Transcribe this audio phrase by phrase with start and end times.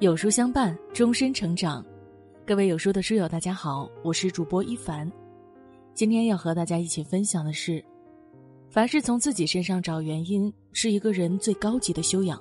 [0.00, 1.84] 有书相伴，终身成长。
[2.46, 5.10] 各位有书的书友，大家好，我是主播一凡。
[5.92, 7.84] 今天要和大家一起分享的是：
[8.70, 12.40] 凡是从自己身上找原因，是一个人最高级的修养。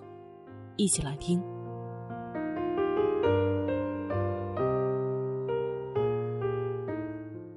[0.75, 1.41] 一起来听。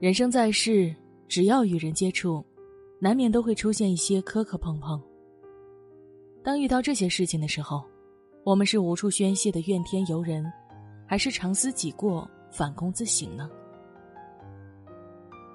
[0.01, 0.97] 人生在世，
[1.29, 2.43] 只要与人接触，
[3.01, 4.99] 难免都会出现一些磕磕碰碰。
[6.43, 7.85] 当遇到这些事情的时候，
[8.43, 10.51] 我们是无处宣泄的怨天尤人，
[11.07, 13.51] 还是长思己过反躬自省呢？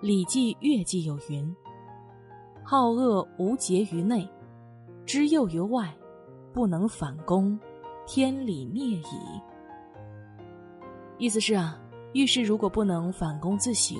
[0.06, 1.56] 《礼记·乐记》有云
[2.64, 4.30] ：“好恶无节于内，
[5.04, 5.92] 知诱于外，
[6.54, 7.60] 不能反攻，
[8.06, 9.42] 天理灭矣。”
[11.18, 11.82] 意思是啊，
[12.14, 13.98] 遇事如果不能反躬自省，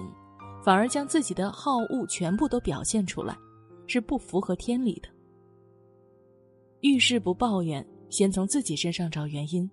[0.64, 3.36] 反而将自己的好恶全部都表现出来，
[3.88, 5.10] 是不符合天理的。
[6.82, 7.84] 遇事不抱怨。
[8.10, 9.70] 先从自己身上找原因，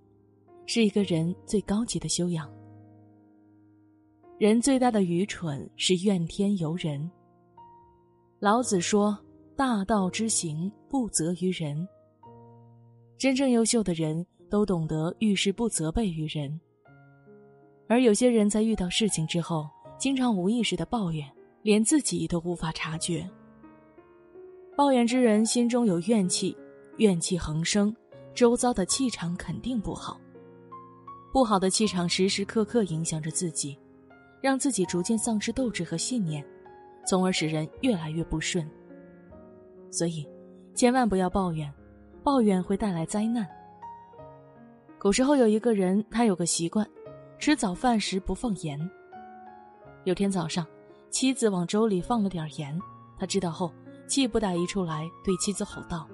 [0.67, 2.51] 是一个人最高级的修养。
[4.39, 7.11] 人最大的愚蠢是怨天尤人。
[8.41, 9.17] 老子说
[9.55, 11.87] ：“大道之行，不责于人。”
[13.17, 16.61] 真正优秀的人都懂得遇事不责备于人，
[17.87, 21.25] 而有些人在遇到事情之后，经常无意识的抱怨，
[21.63, 23.25] 连自己都无法察觉。
[24.77, 26.57] 抱怨之人心中有怨气，
[26.97, 27.95] 怨气横生。
[28.35, 30.19] 周遭的气场肯定不好，
[31.33, 33.79] 不好的气场时时刻刻影响着自己，
[34.41, 36.45] 让自己逐渐丧失斗志和信念，
[37.07, 38.69] 从而使人越来越不顺。
[39.91, 40.27] 所以，
[40.75, 41.71] 千万不要抱怨，
[42.25, 43.47] 抱怨会带来灾难。
[44.99, 46.89] 古时候有一个人，他有个习惯，
[47.39, 48.91] 吃早饭时不放盐。
[50.05, 50.67] 有天早上，
[51.11, 52.81] 妻子往粥里放了点盐，
[53.19, 53.71] 他知道后，
[54.07, 56.09] 气不打一处来，对妻子吼道。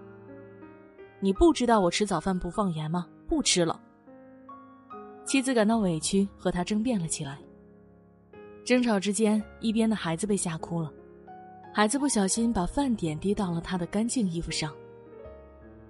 [1.21, 3.07] 你不知道我吃早饭不放盐吗？
[3.27, 3.81] 不吃了。
[5.25, 7.39] 妻子感到委屈，和他争辩了起来。
[8.65, 10.93] 争吵之间，一边的孩子被吓哭了，
[11.73, 14.73] 孩子不小心把饭点滴到了他的干净衣服上。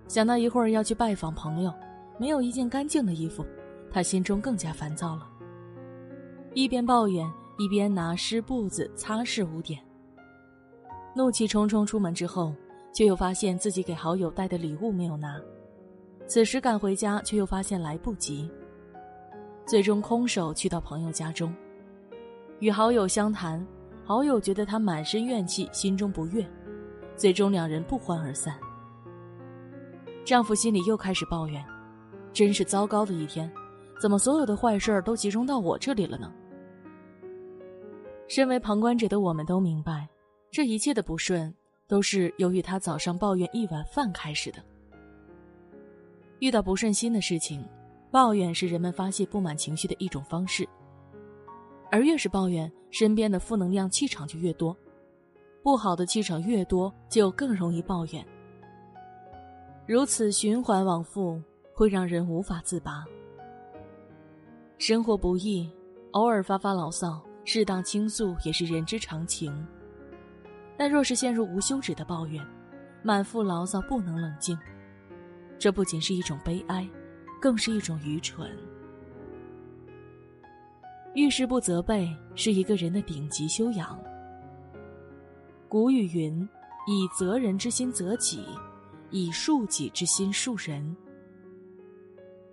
[0.07, 1.73] 想到一会儿要去拜访朋友，
[2.19, 3.45] 没有一件干净的衣服，
[3.93, 5.29] 他心中更加烦躁了。
[6.55, 9.79] 一边抱怨，一边拿湿布子擦拭污点。
[11.15, 12.55] 怒气冲冲出门之后。
[12.93, 15.41] 却又发现自己给好友带的礼物没有拿，
[16.27, 18.51] 此时赶回家，却又发现来不及。
[19.67, 21.55] 最终空手去到朋友家中，
[22.59, 23.65] 与好友相谈，
[24.05, 26.45] 好友觉得他满身怨气，心中不悦，
[27.17, 28.59] 最终两人不欢而散。
[30.25, 31.65] 丈夫心里又开始抱怨
[32.33, 33.51] ：“真是糟糕的一天，
[34.01, 36.33] 怎么所有的坏事都集中到我这里了呢？”
[38.27, 40.09] 身为旁观者的我们都明白，
[40.51, 41.55] 这一切的不顺。
[41.89, 44.63] 都是由于他早上抱怨一碗饭开始的。
[46.39, 47.67] 遇到不顺心的事情，
[48.11, 50.69] 抱怨是人们发泄不满情绪的一种方式。
[51.91, 54.77] 而越是抱怨，身边的负能量气场就越多，
[55.63, 58.25] 不好的气场越多，就更容易抱怨。
[59.87, 63.05] 如此循环往复，会让人无法自拔。
[64.77, 65.69] 生活不易，
[66.11, 69.67] 偶尔发发牢骚，适当倾诉也是人之常情。
[70.79, 72.43] 但若是陷入无休止的抱怨，
[73.03, 74.57] 满腹牢骚不能冷静，
[75.59, 76.89] 这不仅是一种悲哀，
[77.41, 78.49] 更是一种愚蠢。
[81.15, 84.01] 遇事不责备是一个人的顶级修养。
[85.69, 86.49] 古语云
[86.87, 88.47] ：“以责人之心责己，
[89.11, 90.97] 以恕己之心恕人。”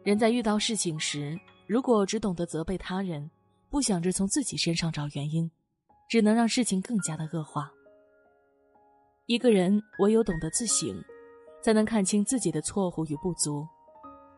[0.04, 3.30] 人在遇到事情时，如果只懂得责备他人，
[3.70, 5.50] 不想着从自己身上找原因，
[6.10, 7.72] 只能让事情更加的恶化。
[9.28, 11.04] 一个人唯有懂得自省，
[11.60, 13.68] 才能看清自己的错误与不足，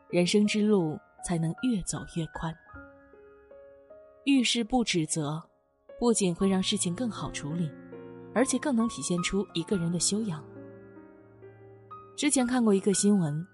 [0.10, 2.56] 人生之路才能越走越宽。
[4.24, 5.44] 遇事不指责，
[6.00, 7.70] 不仅会让事情更好处理，
[8.34, 10.42] 而且更能体现出一个人的修养。
[12.16, 13.46] 之前看过一个新闻，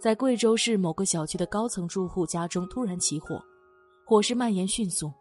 [0.00, 3.40] 在贵州市某个小区的高层住户家中突然起火，
[4.04, 5.12] 火势蔓延迅速，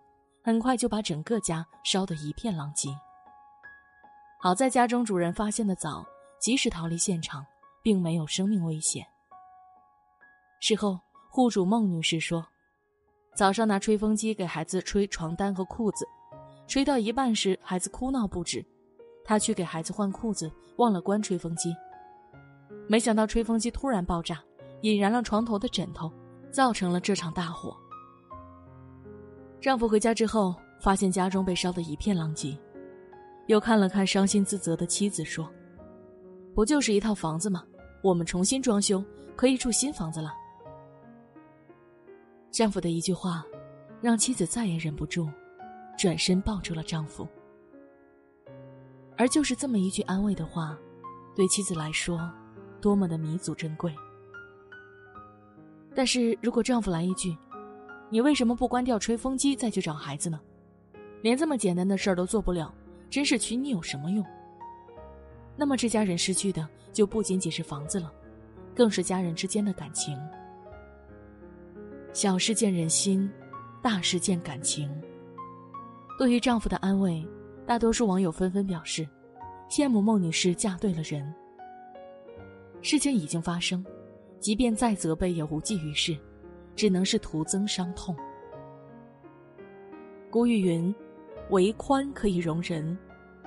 [0.44, 2.89] 很快就把整个家烧得一片狼藉。
[4.41, 6.06] 好在家中主人发现的早，
[6.39, 7.45] 及时逃离现场，
[7.83, 9.06] 并没有生命危险。
[10.62, 10.97] 事后，
[11.30, 12.47] 户主孟女士说
[13.36, 16.07] ：“早上拿吹风机给孩子吹床单和裤子，
[16.69, 18.65] 吹到一半时，孩子哭闹不止，
[19.25, 21.75] 她去给孩子换裤子，忘了关吹风机。
[22.88, 24.42] 没想到吹风机突然爆炸，
[24.83, 26.09] 引燃了床头的枕头，
[26.50, 27.75] 造成了这场大火。
[29.59, 32.57] 丈夫回家之后，发现家中被烧得一片狼藉。”
[33.50, 35.51] 又看了看伤心自责的妻子，说
[36.54, 37.63] ：“不就是一套房子吗？
[38.04, 39.04] 我们重新装修，
[39.36, 40.31] 可以住新房子了。”
[42.54, 43.44] 丈夫的一句话，
[44.01, 45.28] 让妻子再也忍不住，
[45.98, 47.28] 转身抱住了丈夫。
[49.18, 50.78] 而就是这么一句安慰的话，
[51.36, 52.31] 对妻子来说，
[52.80, 53.92] 多么的弥足珍贵。
[55.95, 57.36] 但是如果丈夫来一句
[58.12, 60.40] ：“你为什么不关掉吹风机再去找孩子呢？
[61.24, 62.72] 连这么简单的事儿都做不了，
[63.09, 64.25] 真是娶你有什么用？”
[65.56, 68.11] 那么这家人失去的就不仅仅是房子了，
[68.73, 70.17] 更是家人之间的感情。
[72.13, 73.29] 小事见人心，
[73.81, 74.89] 大事见感情。
[76.17, 77.25] 对于丈夫的安慰，
[77.65, 79.07] 大多数网友纷纷表示，
[79.69, 81.33] 羡慕孟女士嫁对了人。
[82.81, 83.85] 事情已经发生，
[84.39, 86.17] 即便再责备也无济于事，
[86.75, 88.15] 只能是徒增伤痛。
[90.31, 90.94] 古语云
[91.50, 92.98] ：“为宽可以容人，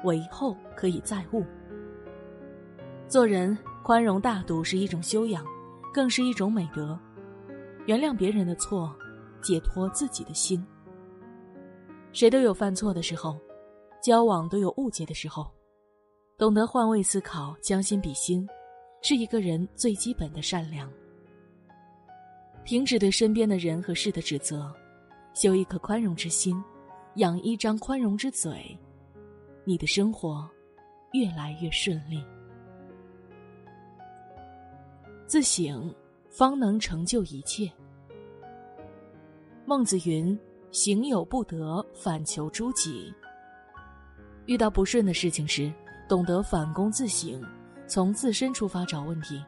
[0.04, 1.44] 为厚可以载物。”
[3.08, 5.44] 做人宽容大度是一种修养，
[5.92, 6.98] 更是一种美德。
[7.86, 8.94] 原谅别人的错，
[9.42, 10.64] 解脱自己的心。
[12.12, 13.38] 谁都有犯错的时候，
[14.02, 15.50] 交往都有误解的时候。
[16.38, 18.48] 懂得换位思考，将心比心，
[19.02, 20.90] 是一个人最基本的善良。
[22.64, 24.72] 停止对身边的人和事的指责，
[25.34, 26.62] 修一颗宽容之心，
[27.16, 28.78] 养一张宽容之嘴，
[29.64, 30.48] 你的生活
[31.12, 32.24] 越来越顺利。
[35.26, 35.94] 自省，
[36.30, 37.70] 方能成就一切。
[39.66, 40.38] 孟子云
[40.72, 43.12] ：“行有不得，反求诸己。”
[44.46, 45.70] 遇到不顺的事情时，
[46.08, 47.42] 懂得反躬自省，
[47.86, 49.44] 从自身出发找问题，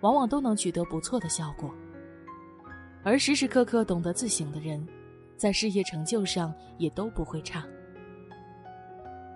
[0.00, 1.74] 往往都能取得不错的效果。
[3.02, 4.86] 而时时刻刻懂得自省的人，
[5.38, 7.64] 在事业成就上也都不会差。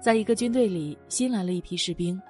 [0.02, 2.20] 在一个军队里，新来了一批士兵，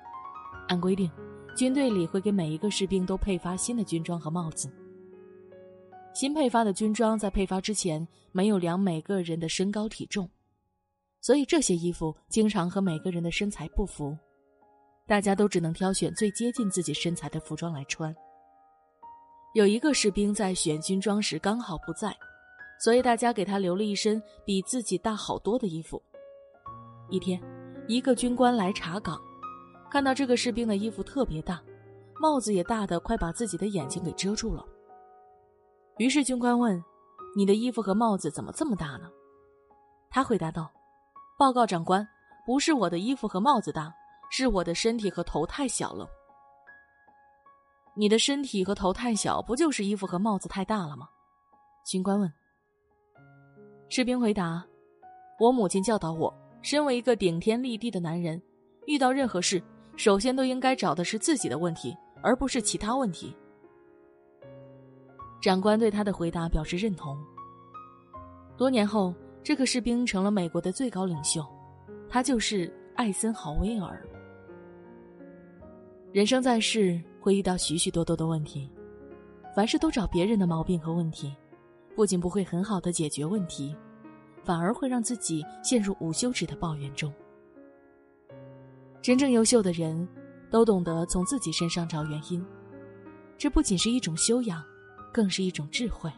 [0.69, 1.11] 按规定。
[1.55, 4.73] 军队里会给每一个士兵都配发新的军装和帽子。
[6.15, 10.27] 新配发的军装在配发之前没有量每个人的身高体重，
[11.21, 14.17] 所以这些衣服经常和每个人的身材不符，
[15.07, 18.15] 大家都只能挑选最接近自己身材的服装来穿。
[19.53, 22.17] 有一个士兵在选军装时刚好不在，
[22.83, 26.03] 所以大家给他留了一身比自己大好多的衣服。
[27.11, 27.41] 一天，
[27.87, 29.17] 一个军官来查岗。
[29.89, 31.63] 看到这个士兵的衣服特别大，
[32.19, 34.67] 帽子也大的快把自己的眼睛给遮住了。
[35.99, 36.83] 于是军官问
[37.37, 39.09] ：“你的衣服和帽子怎么这么大呢？”
[40.11, 40.69] 他回答道
[41.39, 42.05] ：“报告长官，
[42.45, 43.95] 不是我的衣服和帽子大，
[44.29, 46.09] 是我的身体和头太小了。”
[47.95, 51.09] 你的身体和头太小，不就是衣服和帽子太大了吗？
[51.85, 52.29] 军官问。
[53.95, 54.65] 士兵回答
[55.39, 58.41] ：“我母亲教导我，身为一个顶天立地的男人，
[58.87, 59.63] 遇到任何事。”
[59.97, 63.37] 首先都应该找的是自己的问题，而不是其他问题。
[65.43, 67.23] 长官对他的回答表示认同。
[68.57, 71.47] 多年后，这个士兵成了美国的最高领袖，
[72.09, 74.03] 他就是艾森豪威尔。
[76.13, 78.73] 人生在世会遇到许许多多的问题，
[79.55, 81.37] 凡事都找别人的毛病和问题，
[81.95, 83.77] 不仅不会很好的解决问题，
[84.45, 87.13] 反而会让自己陷入无休止的抱怨中。
[89.01, 90.09] 真正优秀的人，
[90.51, 92.45] 都懂得从自己身上找原因，
[93.37, 94.63] 这不仅是一种修养，
[95.13, 96.11] 更是一种智慧。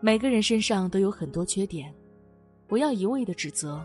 [0.00, 1.92] 每个人身上都有很多缺点，
[2.66, 3.84] 不要一味的指责，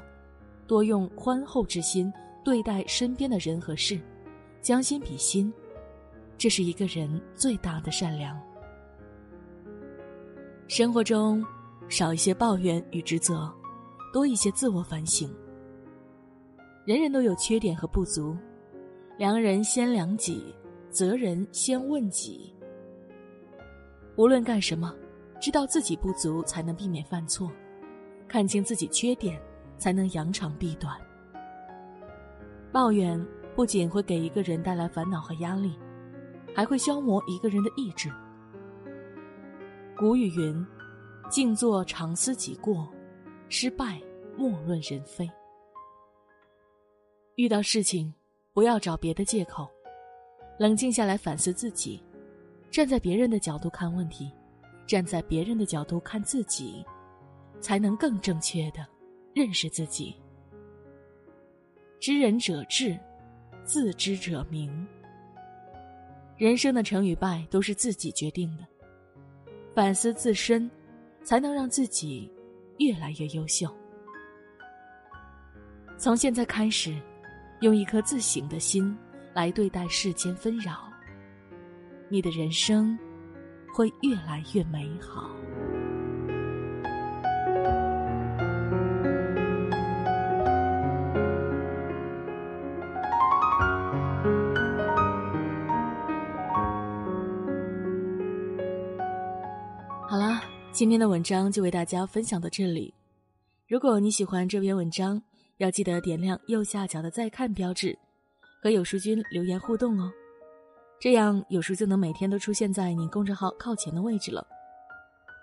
[0.68, 2.12] 多用宽厚之心
[2.44, 4.00] 对待身边的人和事，
[4.62, 5.51] 将心比心，
[6.38, 8.39] 这是一个人最大的善良。
[10.70, 11.44] 生活中，
[11.88, 13.52] 少一些抱怨与指责，
[14.14, 15.28] 多一些自我反省。
[16.86, 18.38] 人人都有缺点和不足，
[19.18, 20.54] 量人先量己，
[20.92, 22.56] 责人先问己。
[24.16, 24.94] 无论干什么，
[25.42, 27.50] 知道自己不足，才能避免犯错；
[28.28, 29.42] 看清自己缺点，
[29.80, 30.96] 才能扬长避短。
[32.72, 33.20] 抱怨
[33.56, 35.74] 不仅会给一个人带来烦恼和压力，
[36.54, 38.08] 还会消磨一个人的意志。
[40.00, 40.65] 古语云
[41.29, 42.89] ：“静坐常思己过，
[43.50, 44.00] 失败
[44.38, 45.29] 莫论人非。”
[47.36, 48.13] 遇到事情，
[48.53, 49.68] 不要找别的借口，
[50.58, 52.01] 冷静下来反思自己，
[52.72, 54.32] 站在别人的角度看问题，
[54.88, 56.82] 站在别人的角度看自己，
[57.60, 58.88] 才能更正确的
[59.34, 60.15] 认识自己。
[62.00, 62.98] 知人者智，
[63.65, 64.88] 自知者明。
[66.38, 68.65] 人生的成与败都是自己决定的，
[69.80, 70.70] 反思自身，
[71.24, 72.30] 才能让自己
[72.80, 73.74] 越来越优秀。
[75.98, 76.94] 从现在开始。
[77.62, 78.98] 用一颗自省的心
[79.34, 80.90] 来对待世间纷扰，
[82.10, 82.98] 你的人生
[83.74, 85.30] 会越来越美好。
[100.80, 102.94] 今天的文章就为大家分享到这里。
[103.68, 105.22] 如果你喜欢这篇文章，
[105.58, 108.00] 要记得点亮右下角的再看标志，
[108.64, 110.10] 和有书君留言互动哦。
[110.98, 114.48] 这样有书就能每天都出现在你公众号靠前的位置了。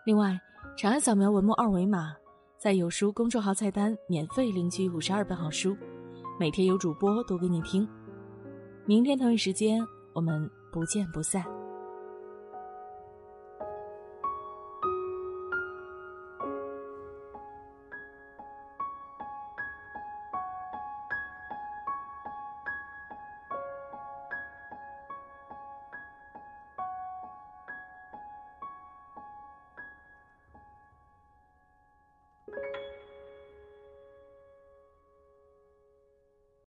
[0.07, 0.41] 另外，
[0.75, 2.17] 长按扫描文末二维码，
[2.57, 5.77] 在有书公众号菜单免费领取五十二本好书，
[6.41, 7.87] 每天有主播读给你听。
[8.87, 11.45] 明天同一时间，我们不见不散。